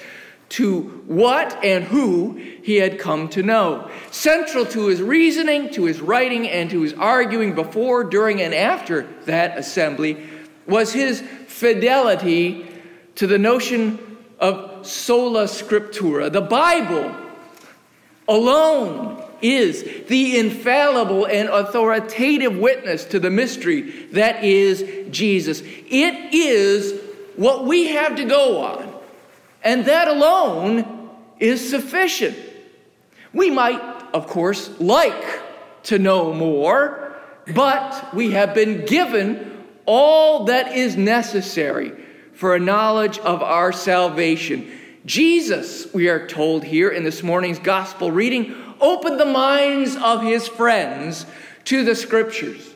to 0.50 0.82
what 1.06 1.64
and 1.64 1.84
who 1.84 2.34
he 2.62 2.76
had 2.76 2.98
come 2.98 3.28
to 3.28 3.42
know. 3.42 3.90
Central 4.12 4.64
to 4.66 4.86
his 4.86 5.02
reasoning, 5.02 5.70
to 5.70 5.84
his 5.84 6.00
writing, 6.00 6.48
and 6.48 6.70
to 6.70 6.82
his 6.82 6.92
arguing 6.92 7.54
before, 7.54 8.04
during, 8.04 8.40
and 8.40 8.54
after 8.54 9.02
that 9.24 9.58
assembly 9.58 10.28
was 10.66 10.92
his 10.92 11.22
fidelity 11.48 12.70
to 13.16 13.26
the 13.26 13.38
notion 13.38 14.13
of 14.38 14.86
sola 14.86 15.44
scriptura. 15.44 16.32
The 16.32 16.40
Bible 16.40 17.14
alone 18.28 19.22
is 19.42 19.82
the 20.08 20.38
infallible 20.38 21.26
and 21.26 21.48
authoritative 21.48 22.56
witness 22.56 23.04
to 23.04 23.20
the 23.20 23.30
mystery 23.30 23.82
that 24.12 24.42
is 24.42 24.84
Jesus. 25.10 25.60
It 25.62 26.34
is 26.34 27.00
what 27.36 27.66
we 27.66 27.88
have 27.88 28.16
to 28.16 28.24
go 28.24 28.62
on, 28.62 28.92
and 29.62 29.84
that 29.86 30.08
alone 30.08 31.10
is 31.38 31.68
sufficient. 31.68 32.38
We 33.32 33.50
might, 33.50 33.80
of 34.14 34.26
course, 34.26 34.70
like 34.80 35.40
to 35.84 35.98
know 35.98 36.32
more, 36.32 37.14
but 37.54 38.14
we 38.14 38.30
have 38.30 38.54
been 38.54 38.86
given 38.86 39.64
all 39.84 40.44
that 40.44 40.74
is 40.74 40.96
necessary 40.96 41.92
for 42.34 42.54
a 42.54 42.60
knowledge 42.60 43.18
of 43.18 43.42
our 43.42 43.72
salvation. 43.72 44.70
Jesus, 45.06 45.92
we 45.92 46.08
are 46.08 46.26
told 46.26 46.64
here 46.64 46.88
in 46.90 47.04
this 47.04 47.22
morning's 47.22 47.58
gospel 47.58 48.10
reading, 48.10 48.54
opened 48.80 49.20
the 49.20 49.26
minds 49.26 49.96
of 49.96 50.22
his 50.22 50.48
friends 50.48 51.26
to 51.64 51.84
the 51.84 51.94
scriptures. 51.94 52.74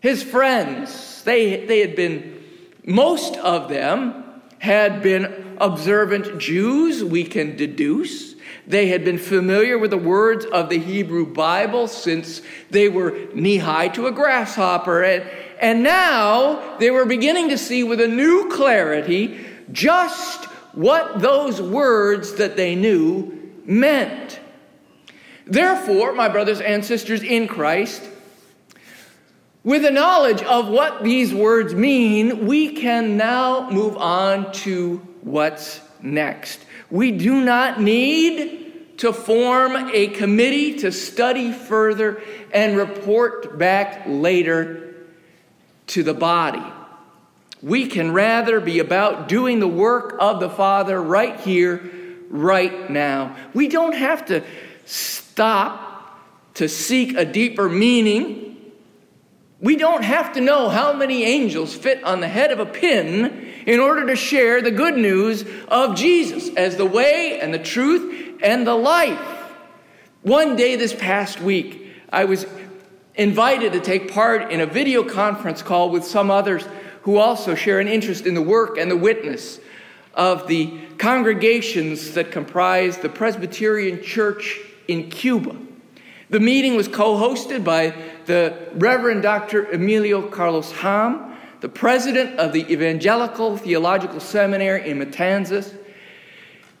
His 0.00 0.22
friends, 0.22 1.22
they, 1.24 1.66
they 1.66 1.80
had 1.80 1.96
been, 1.96 2.42
most 2.84 3.36
of 3.36 3.68
them 3.68 4.24
had 4.58 5.02
been 5.02 5.56
observant 5.60 6.38
Jews, 6.38 7.02
we 7.02 7.24
can 7.24 7.56
deduce. 7.56 8.34
They 8.66 8.88
had 8.88 9.04
been 9.04 9.18
familiar 9.18 9.78
with 9.78 9.90
the 9.90 9.96
words 9.96 10.44
of 10.44 10.68
the 10.68 10.78
Hebrew 10.78 11.32
Bible 11.32 11.88
since 11.88 12.42
they 12.70 12.88
were 12.88 13.16
knee 13.32 13.58
high 13.58 13.88
to 13.88 14.06
a 14.08 14.12
grasshopper. 14.12 15.02
And, 15.02 15.30
and 15.60 15.82
now 15.82 16.76
they 16.78 16.90
were 16.90 17.04
beginning 17.04 17.48
to 17.50 17.58
see 17.58 17.82
with 17.82 18.00
a 18.00 18.08
new 18.08 18.50
clarity 18.50 19.44
just 19.72 20.44
what 20.74 21.20
those 21.20 21.60
words 21.60 22.34
that 22.34 22.56
they 22.56 22.74
knew 22.74 23.52
meant. 23.64 24.38
Therefore, 25.46 26.12
my 26.12 26.28
brothers 26.28 26.60
and 26.60 26.84
sisters 26.84 27.22
in 27.22 27.48
Christ, 27.48 28.02
with 29.64 29.82
the 29.82 29.90
knowledge 29.90 30.42
of 30.42 30.68
what 30.68 31.02
these 31.02 31.32
words 31.32 31.74
mean, 31.74 32.46
we 32.46 32.72
can 32.74 33.16
now 33.16 33.70
move 33.70 33.96
on 33.96 34.52
to 34.52 34.98
what's 35.22 35.80
next. 36.02 36.60
We 36.90 37.10
do 37.12 37.40
not 37.40 37.80
need 37.80 38.98
to 38.98 39.12
form 39.12 39.76
a 39.92 40.08
committee 40.08 40.78
to 40.78 40.92
study 40.92 41.52
further 41.52 42.22
and 42.52 42.76
report 42.76 43.58
back 43.58 44.04
later 44.06 44.85
to 45.88 46.02
the 46.02 46.14
body. 46.14 46.62
We 47.62 47.86
can 47.86 48.12
rather 48.12 48.60
be 48.60 48.78
about 48.78 49.28
doing 49.28 49.60
the 49.60 49.68
work 49.68 50.16
of 50.20 50.40
the 50.40 50.50
Father 50.50 51.00
right 51.00 51.40
here, 51.40 51.90
right 52.28 52.90
now. 52.90 53.36
We 53.54 53.68
don't 53.68 53.94
have 53.94 54.26
to 54.26 54.44
stop 54.84 55.86
to 56.54 56.68
seek 56.68 57.16
a 57.16 57.24
deeper 57.24 57.68
meaning. 57.68 58.56
We 59.60 59.76
don't 59.76 60.04
have 60.04 60.34
to 60.34 60.40
know 60.40 60.68
how 60.68 60.92
many 60.92 61.24
angels 61.24 61.74
fit 61.74 62.04
on 62.04 62.20
the 62.20 62.28
head 62.28 62.50
of 62.50 62.60
a 62.60 62.66
pin 62.66 63.52
in 63.66 63.80
order 63.80 64.06
to 64.06 64.16
share 64.16 64.62
the 64.62 64.70
good 64.70 64.96
news 64.96 65.44
of 65.68 65.96
Jesus 65.96 66.54
as 66.56 66.76
the 66.76 66.86
way 66.86 67.40
and 67.40 67.52
the 67.52 67.58
truth 67.58 68.38
and 68.42 68.66
the 68.66 68.74
life. 68.74 69.18
One 70.22 70.56
day 70.56 70.76
this 70.76 70.94
past 70.94 71.40
week, 71.40 71.90
I 72.12 72.24
was 72.24 72.46
invited 73.16 73.72
to 73.72 73.80
take 73.80 74.12
part 74.12 74.52
in 74.52 74.60
a 74.60 74.66
video 74.66 75.02
conference 75.02 75.62
call 75.62 75.90
with 75.90 76.04
some 76.04 76.30
others 76.30 76.66
who 77.02 77.16
also 77.16 77.54
share 77.54 77.80
an 77.80 77.88
interest 77.88 78.26
in 78.26 78.34
the 78.34 78.42
work 78.42 78.78
and 78.78 78.90
the 78.90 78.96
witness 78.96 79.60
of 80.14 80.46
the 80.48 80.78
congregations 80.98 82.12
that 82.12 82.32
comprise 82.32 82.98
the 82.98 83.08
Presbyterian 83.08 84.02
Church 84.02 84.60
in 84.88 85.08
Cuba. 85.10 85.56
The 86.30 86.40
meeting 86.40 86.74
was 86.74 86.88
co 86.88 87.16
hosted 87.16 87.62
by 87.64 87.94
the 88.24 88.70
Reverend 88.74 89.22
Dr. 89.22 89.66
Emilio 89.70 90.28
Carlos 90.28 90.72
Ham, 90.72 91.36
the 91.60 91.68
president 91.68 92.38
of 92.38 92.52
the 92.52 92.70
Evangelical 92.72 93.56
Theological 93.56 94.20
Seminary 94.20 94.90
in 94.90 94.98
Matanzas, 94.98 95.74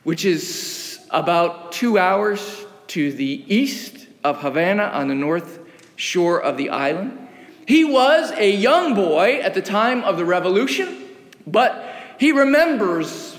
which 0.02 0.24
is 0.24 0.98
about 1.10 1.72
two 1.72 1.98
hours 1.98 2.66
to 2.88 3.12
the 3.12 3.44
east 3.46 4.08
of 4.24 4.40
Havana 4.40 4.84
on 4.84 5.08
the 5.08 5.14
north 5.14 5.60
shore 5.96 6.40
of 6.40 6.56
the 6.56 6.70
island. 6.70 7.18
He 7.66 7.84
was 7.84 8.30
a 8.32 8.50
young 8.50 8.94
boy 8.94 9.40
at 9.40 9.54
the 9.54 9.62
time 9.62 10.04
of 10.04 10.16
the 10.16 10.24
revolution, 10.24 11.04
but 11.46 11.94
he 12.18 12.32
remembers 12.32 13.36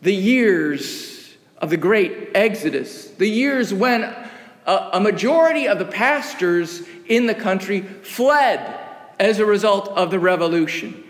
the 0.00 0.14
years 0.14 1.34
of 1.58 1.70
the 1.70 1.76
great 1.76 2.30
exodus, 2.34 3.10
the 3.10 3.28
years 3.28 3.72
when 3.72 4.02
a, 4.02 4.90
a 4.94 5.00
majority 5.00 5.68
of 5.68 5.78
the 5.78 5.84
pastors 5.84 6.82
in 7.06 7.26
the 7.26 7.34
country 7.34 7.82
fled 7.82 8.80
as 9.20 9.38
a 9.38 9.46
result 9.46 9.88
of 9.90 10.10
the 10.10 10.18
revolution. 10.18 11.04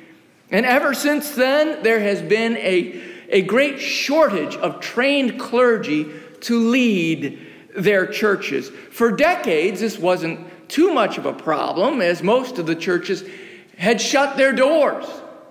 And 0.51 0.67
ever 0.67 0.93
since 0.93 1.31
then, 1.31 1.83
there 1.83 2.01
has 2.01 2.21
been 2.21 2.59
a, 2.59 3.03
a 3.31 3.43
great 3.43 3.81
shortage 3.81 4.55
of 4.57 4.81
trained 4.81 5.41
clergy 5.41 6.13
to 6.43 6.69
lead 6.69 7.39
their 7.75 8.07
churches. 8.07 8.69
For 8.69 9.11
decades, 9.13 9.81
this 9.81 9.99
wasn't 9.99 10.62
too 10.73 10.95
much 10.95 11.19
of 11.19 11.27
a 11.27 11.35
problem, 11.35 12.01
as 12.01 12.23
most 12.23 12.59
of 12.59 12.65
the 12.65 12.75
churches 12.75 13.23
had 13.77 14.01
shut 14.01 14.39
their 14.39 14.55
doors, 14.55 15.05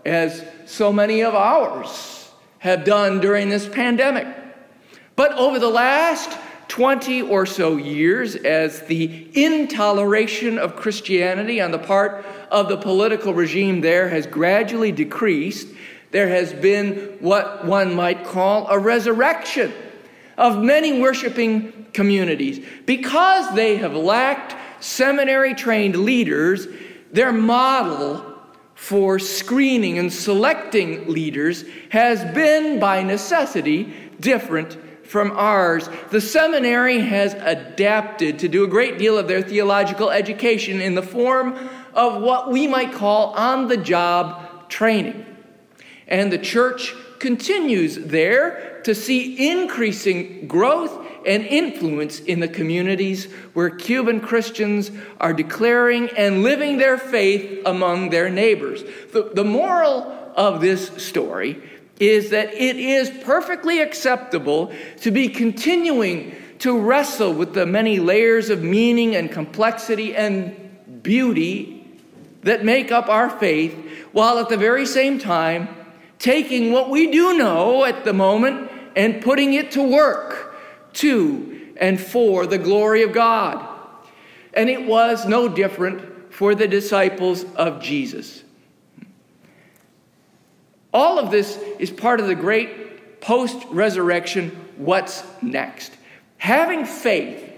as 0.04 0.44
so 0.66 0.92
many 0.92 1.22
of 1.22 1.36
ours 1.36 2.32
have 2.58 2.84
done 2.84 3.20
during 3.20 3.48
this 3.48 3.68
pandemic. 3.68 4.25
But 5.16 5.34
over 5.34 5.60
the 5.60 5.70
last 5.70 6.36
20 6.70 7.22
or 7.22 7.46
so 7.46 7.78
years, 7.78 8.36
as 8.36 8.82
the 8.88 9.28
intoleration 9.34 10.58
of 10.58 10.75
Christianity 10.75 11.62
on 11.62 11.70
the 11.70 11.78
part 11.78 12.25
of 12.50 12.68
the 12.68 12.78
political 12.78 13.32
regime 13.32 13.82
there 13.82 14.10
has 14.10 14.25
gradually 14.25 14.92
decreased, 14.92 15.68
there 16.10 16.30
has 16.30 16.51
been 16.51 17.18
what 17.20 17.63
one 17.66 17.94
might 17.94 18.25
call 18.25 18.68
a 18.70 18.80
resurrection 18.80 19.72
of 20.36 20.63
many 20.63 21.00
worshiping 21.00 21.86
communities. 21.94 22.66
Because 22.88 23.54
they 23.54 23.78
have 23.78 23.94
lacked 23.94 24.56
seminary 24.82 25.54
trained 25.54 25.96
leaders, 25.96 26.68
their 27.12 27.32
model 27.32 28.28
for 28.76 29.20
screening 29.20 30.00
and 30.00 30.12
selecting 30.12 31.08
leaders 31.08 31.64
has 31.90 32.24
been, 32.34 32.80
by 32.80 33.04
necessity, 33.04 33.94
different 34.20 34.78
from 35.06 35.32
ours. 35.32 35.90
The 36.10 36.22
seminary 36.22 37.00
has 37.00 37.34
adapted 37.36 38.40
to 38.40 38.48
do 38.48 38.64
a 38.64 38.68
great 38.68 38.98
deal 38.98 39.18
of 39.18 39.28
their 39.28 39.42
theological 39.42 40.10
education 40.10 40.82
in 40.82 40.96
the 40.96 41.04
form 41.04 41.70
of 41.94 42.22
what 42.22 42.50
we 42.50 42.66
might 42.66 42.94
call 42.94 43.34
on 43.34 43.68
the 43.68 43.78
job 43.78 44.70
training. 44.70 45.26
And 46.08 46.32
the 46.32 46.38
church 46.38 46.96
continues 47.20 47.98
there 47.98 48.82
to 48.84 48.96
see 48.96 49.50
increasing 49.52 50.48
growth 50.48 51.06
and 51.25 51.46
influence 51.46 52.20
in 52.20 52.40
the 52.40 52.48
communities 52.48 53.25
where 53.54 53.70
Cuban 53.70 54.22
Christians 54.22 54.92
are 55.20 55.34
declaring 55.34 56.10
and 56.18 56.44
living 56.44 56.78
their 56.78 56.98
faith 56.98 57.62
among 57.66 58.10
their 58.10 58.30
neighbors. 58.30 58.84
The, 59.12 59.31
the 59.34 59.44
moral 59.44 60.12
of 60.36 60.62
this 60.62 60.90
story 61.03 61.62
is 62.00 62.31
that 62.31 62.53
it 62.53 62.77
is 62.77 63.12
perfectly 63.24 63.79
acceptable 63.79 64.74
to 65.01 65.12
be 65.12 65.27
continuing 65.27 66.36
to 66.60 66.79
wrestle 66.79 67.34
with 67.34 67.53
the 67.53 67.66
many 67.66 68.00
layers 68.00 68.50
of 68.50 68.64
meaning 68.64 69.16
and 69.16 69.31
complexity 69.31 70.16
and 70.16 71.03
beauty 71.03 71.77
that 72.44 72.66
make 72.66 72.92
up 72.92 73.07
our 73.07 73.29
faith, 73.29 73.74
while 74.12 74.40
at 74.40 74.50
the 74.50 74.57
very 74.57 74.86
same 74.86 75.20
time 75.20 75.68
taking 76.18 76.72
what 76.72 76.90
we 76.90 77.12
do 77.12 77.38
know 77.38 77.84
at 77.84 78.03
the 78.03 78.14
moment 78.14 78.70
and 78.96 79.22
putting 79.22 79.53
it 79.53 79.72
to 79.72 79.81
work 79.81 80.50
to 80.94 81.74
and 81.77 82.00
for 82.00 82.46
the 82.46 82.58
glory 82.58 83.04
of 83.04 83.14
God. 83.14 83.68
And 84.54 84.70
it 84.70 84.86
was 84.86 85.25
no 85.25 85.48
different 85.48 86.34
for 86.34 86.56
the 86.56 86.68
disciples 86.68 87.46
of 87.56 87.82
Jesus. 87.82 88.44
All 90.94 91.20
of 91.20 91.32
this 91.32 91.58
is 91.80 91.90
part 91.90 92.20
of 92.20 92.27
the 92.27 92.36
great 92.36 93.22
post 93.22 93.58
resurrection 93.70 94.50
what's 94.77 95.24
next. 95.42 95.94
Having 96.38 96.86
faith, 96.86 97.50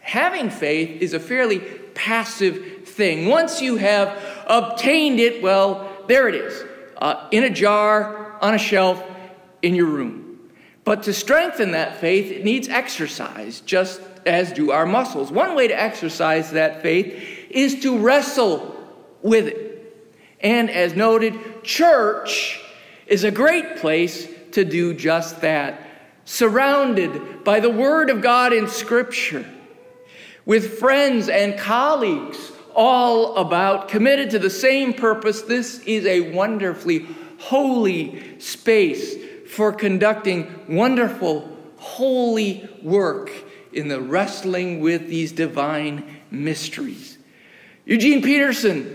having 0.00 0.50
faith 0.50 1.02
is 1.02 1.12
a 1.12 1.20
fairly 1.20 1.58
passive 1.94 2.84
thing. 2.84 3.28
Once 3.28 3.60
you 3.60 3.76
have 3.76 4.16
obtained 4.46 5.20
it, 5.20 5.42
well, 5.42 5.88
there 6.06 6.28
it 6.28 6.34
is, 6.34 6.64
uh, 6.98 7.28
in 7.32 7.44
a 7.44 7.50
jar, 7.50 8.38
on 8.40 8.54
a 8.54 8.58
shelf, 8.58 9.02
in 9.62 9.74
your 9.74 9.86
room. 9.86 10.27
But 10.88 11.02
to 11.02 11.12
strengthen 11.12 11.72
that 11.72 11.98
faith, 11.98 12.32
it 12.32 12.44
needs 12.44 12.66
exercise, 12.66 13.60
just 13.60 14.00
as 14.24 14.54
do 14.54 14.70
our 14.70 14.86
muscles. 14.86 15.30
One 15.30 15.54
way 15.54 15.68
to 15.68 15.78
exercise 15.78 16.52
that 16.52 16.80
faith 16.80 17.46
is 17.50 17.82
to 17.82 17.98
wrestle 17.98 18.74
with 19.20 19.48
it. 19.48 20.16
And 20.40 20.70
as 20.70 20.96
noted, 20.96 21.62
church 21.62 22.58
is 23.06 23.22
a 23.22 23.30
great 23.30 23.76
place 23.76 24.30
to 24.52 24.64
do 24.64 24.94
just 24.94 25.42
that. 25.42 25.78
Surrounded 26.24 27.44
by 27.44 27.60
the 27.60 27.68
Word 27.68 28.08
of 28.08 28.22
God 28.22 28.54
in 28.54 28.66
Scripture, 28.66 29.44
with 30.46 30.78
friends 30.78 31.28
and 31.28 31.58
colleagues 31.58 32.38
all 32.74 33.36
about, 33.36 33.88
committed 33.88 34.30
to 34.30 34.38
the 34.38 34.48
same 34.48 34.94
purpose, 34.94 35.42
this 35.42 35.80
is 35.80 36.06
a 36.06 36.32
wonderfully 36.32 37.06
holy 37.36 38.40
space 38.40 39.27
for 39.48 39.72
conducting 39.72 40.64
wonderful, 40.68 41.56
holy 41.78 42.68
work 42.82 43.30
in 43.72 43.88
the 43.88 44.00
wrestling 44.00 44.80
with 44.80 45.08
these 45.08 45.32
divine 45.32 46.20
mysteries. 46.30 47.18
Eugene 47.86 48.22
Peterson 48.22 48.94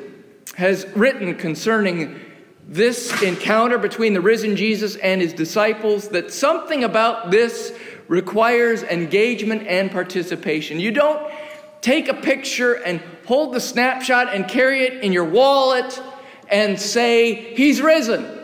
has 0.55 0.85
written 0.95 1.35
concerning 1.35 2.19
this 2.67 3.21
encounter 3.23 3.77
between 3.77 4.13
the 4.13 4.21
risen 4.21 4.55
Jesus 4.55 4.95
and 4.97 5.21
his 5.21 5.33
disciples 5.33 6.09
that 6.09 6.31
something 6.31 6.83
about 6.83 7.31
this 7.31 7.73
requires 8.07 8.83
engagement 8.83 9.67
and 9.67 9.91
participation. 9.91 10.79
You 10.79 10.91
don't 10.91 11.31
take 11.81 12.07
a 12.07 12.13
picture 12.13 12.73
and 12.73 13.01
hold 13.25 13.53
the 13.53 13.59
snapshot 13.59 14.33
and 14.33 14.47
carry 14.47 14.83
it 14.83 15.03
in 15.03 15.11
your 15.11 15.25
wallet 15.25 15.99
and 16.47 16.79
say, 16.79 17.55
He's 17.55 17.81
risen 17.81 18.42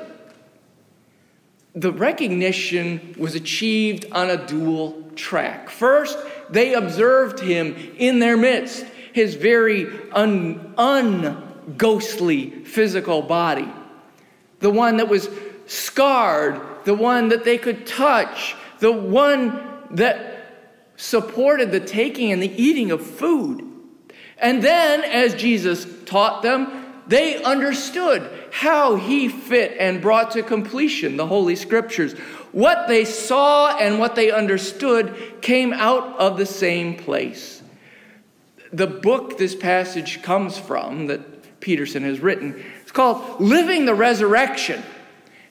the 1.75 1.91
recognition 1.91 3.15
was 3.17 3.35
achieved 3.35 4.05
on 4.11 4.29
a 4.29 4.47
dual 4.47 5.03
track. 5.15 5.69
First, 5.69 6.17
they 6.49 6.73
observed 6.73 7.39
him 7.39 7.75
in 7.97 8.19
their 8.19 8.37
midst, 8.37 8.85
his 9.13 9.35
very 9.35 9.87
un, 10.11 10.73
unghostly 10.77 12.49
physical 12.65 13.21
body, 13.21 13.71
the 14.59 14.69
one 14.69 14.97
that 14.97 15.07
was 15.07 15.29
scarred, 15.67 16.59
the 16.85 16.95
one 16.95 17.29
that 17.29 17.43
they 17.43 17.57
could 17.57 17.85
touch, 17.85 18.55
the 18.79 18.91
one 18.91 19.61
that 19.91 20.29
supported 20.95 21.71
the 21.71 21.79
taking 21.79 22.31
and 22.31 22.41
the 22.41 22.61
eating 22.61 22.91
of 22.91 23.05
food. 23.05 23.63
And 24.37 24.63
then, 24.63 25.03
as 25.03 25.35
Jesus 25.35 25.85
taught 26.05 26.41
them, 26.41 26.78
they 27.09 27.41
understood 27.41 28.29
how 28.51 28.95
he 28.95 29.29
fit 29.29 29.75
and 29.79 29.99
brought 29.99 30.29
to 30.31 30.43
completion 30.43 31.17
the 31.17 31.25
Holy 31.25 31.55
Scriptures. 31.55 32.13
What 32.51 32.87
they 32.87 33.03
saw 33.03 33.75
and 33.75 33.97
what 33.97 34.13
they 34.13 34.29
understood 34.29 35.41
came 35.41 35.73
out 35.73 36.19
of 36.19 36.37
the 36.37 36.45
same 36.45 36.97
place. 36.97 37.63
The 38.71 38.85
book 38.85 39.39
this 39.39 39.55
passage 39.55 40.21
comes 40.21 40.59
from, 40.59 41.07
that 41.07 41.59
Peterson 41.59 42.03
has 42.03 42.19
written, 42.19 42.63
it's 42.83 42.91
called 42.91 43.41
Living 43.41 43.85
the 43.85 43.95
Resurrection. 43.95 44.83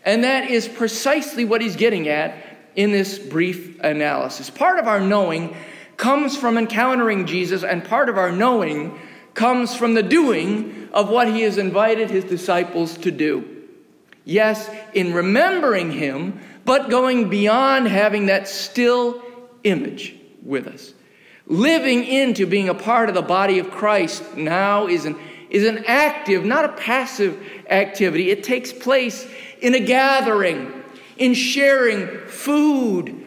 And 0.05 0.23
that 0.23 0.51
is 0.51 0.69
precisely 0.69 1.45
what 1.45 1.61
he's 1.61 1.75
getting 1.75 2.07
at 2.07 2.37
in 2.77 2.93
this 2.93 3.19
brief 3.19 3.81
analysis. 3.81 4.49
Part 4.49 4.79
of 4.79 4.87
our 4.87 5.01
knowing 5.01 5.57
comes 5.97 6.37
from 6.37 6.57
encountering 6.57 7.27
Jesus, 7.27 7.65
and 7.65 7.85
part 7.85 8.09
of 8.09 8.17
our 8.17 8.31
knowing 8.31 8.97
comes 9.35 9.75
from 9.75 9.95
the 9.95 10.05
doing 10.05 10.78
of 10.93 11.09
what 11.09 11.29
he 11.29 11.43
has 11.43 11.59
invited 11.59 12.11
his 12.11 12.25
disciples 12.25 12.97
to 12.99 13.11
do. 13.11 13.45
Yes, 14.25 14.69
in 14.93 15.15
remembering 15.15 15.91
him, 15.91 16.41
but 16.65 16.91
going 16.91 17.31
beyond 17.31 17.89
having 17.89 18.27
that 18.27 18.47
still 18.47 19.23
image 19.65 20.15
with 20.43 20.67
us. 20.67 20.93
living 21.49 22.05
into 22.05 22.47
being 22.47 22.69
a 22.69 22.75
part 22.75 23.09
of 23.09 23.15
the 23.15 23.23
body 23.23 23.59
of 23.59 23.71
Christ 23.71 24.37
now 24.37 24.87
is 24.87 25.07
an, 25.07 25.17
is 25.51 25.67
an 25.67 25.85
active, 25.87 26.45
not 26.45 26.65
a 26.65 26.69
passive 26.69 27.43
activity. 27.69 28.31
It 28.31 28.45
takes 28.45 28.73
place 28.73 29.27
in 29.61 29.75
a 29.75 29.81
gathering, 29.81 30.85
in 31.17 31.35
sharing 31.35 32.07
food, 32.27 33.25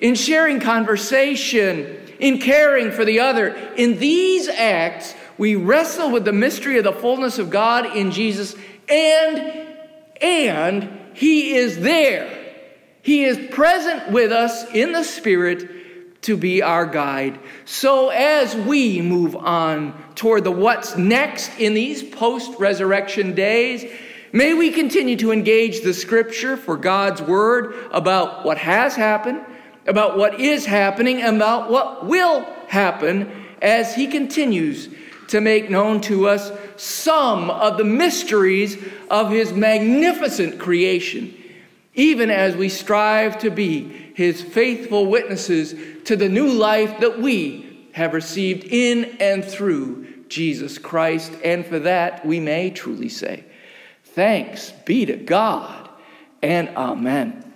in 0.00 0.14
sharing 0.14 0.60
conversation, 0.60 2.00
in 2.18 2.40
caring 2.40 2.90
for 2.90 3.04
the 3.04 3.20
other. 3.20 3.48
In 3.76 3.98
these 3.98 4.48
acts, 4.48 5.14
we 5.38 5.54
wrestle 5.54 6.10
with 6.10 6.24
the 6.24 6.32
mystery 6.32 6.78
of 6.78 6.84
the 6.84 6.92
fullness 6.92 7.38
of 7.38 7.50
God 7.50 7.96
in 7.96 8.10
Jesus, 8.10 8.54
and 8.88 9.66
and 10.20 10.90
He 11.14 11.54
is 11.54 11.78
there. 11.78 12.28
He 13.02 13.24
is 13.24 13.38
present 13.50 14.10
with 14.10 14.32
us 14.32 14.70
in 14.74 14.92
the 14.92 15.04
Spirit 15.04 16.22
to 16.22 16.36
be 16.36 16.60
our 16.60 16.84
guide. 16.84 17.38
So 17.64 18.08
as 18.08 18.54
we 18.54 19.00
move 19.00 19.36
on 19.36 19.94
toward 20.16 20.44
the 20.44 20.50
what's 20.50 20.96
next 20.96 21.56
in 21.58 21.74
these 21.74 22.02
post 22.02 22.58
resurrection 22.58 23.34
days, 23.34 23.90
may 24.32 24.52
we 24.52 24.70
continue 24.70 25.16
to 25.16 25.32
engage 25.32 25.82
the 25.82 25.94
Scripture 25.94 26.56
for 26.56 26.76
God's 26.76 27.22
Word 27.22 27.74
about 27.92 28.44
what 28.44 28.58
has 28.58 28.96
happened 28.96 29.40
about 29.88 30.18
what 30.18 30.38
is 30.38 30.66
happening, 30.66 31.22
about 31.22 31.70
what 31.70 32.06
will 32.06 32.46
happen 32.68 33.46
as 33.60 33.94
He 33.94 34.06
continues 34.06 34.88
to 35.28 35.40
make 35.40 35.70
known 35.70 36.00
to 36.02 36.28
us 36.28 36.50
some 36.76 37.50
of 37.50 37.76
the 37.76 37.84
mysteries 37.84 38.76
of 39.10 39.30
His 39.30 39.52
magnificent 39.52 40.58
creation, 40.58 41.34
even 41.94 42.30
as 42.30 42.56
we 42.56 42.68
strive 42.68 43.38
to 43.40 43.50
be 43.50 43.82
His 44.14 44.42
faithful 44.42 45.06
witnesses 45.06 45.74
to 46.04 46.16
the 46.16 46.28
new 46.28 46.48
life 46.48 47.00
that 47.00 47.20
we 47.20 47.88
have 47.92 48.14
received 48.14 48.64
in 48.64 49.16
and 49.20 49.44
through 49.44 50.06
Jesus 50.28 50.78
Christ. 50.78 51.32
And 51.44 51.66
for 51.66 51.78
that, 51.80 52.24
we 52.24 52.40
may 52.40 52.70
truly 52.70 53.08
say, 53.08 53.44
Thanks 54.04 54.72
be 54.84 55.06
to 55.06 55.16
God 55.16 55.88
and 56.42 56.68
Amen. 56.70 57.47